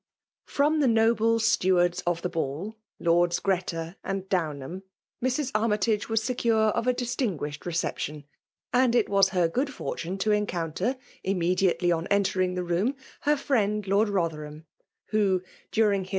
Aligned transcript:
'fVom 0.49 0.81
the 0.81 0.87
noble 0.87 1.37
stewards 1.37 2.01
of 2.07 2.23
the 2.23 2.29
'ball, 2.29 2.75
Lordi 2.99 3.39
Greta 3.43 3.97
and 4.03 4.27
Downham, 4.29 4.81
Mrs. 5.23 5.51
Armytage 5.53 6.07
iMir 6.07 6.17
sconre 6.17 6.71
of 6.71 6.87
a 6.87 6.93
distingntshed 6.95 7.65
reception 7.67 8.21
j 8.21 8.25
and' 8.73 8.95
it 8.95 9.05
wato 9.09 9.29
her 9.29 9.47
go6d 9.47 9.67
&rtuno 9.93 10.17
to' 10.19 10.29
onconnter, 10.31 10.97
imtfte 11.23 11.55
diately 11.77 11.95
on 11.95 12.07
entering 12.07 12.55
the 12.55 12.63
roooi^ 12.63 12.95
her 13.21 13.35
firtend 13.35 13.87
Lord 13.87 14.07
Rotlierham, 14.09 14.65
who> 15.09 15.43
during 15.69 16.05
hi». 16.05 16.09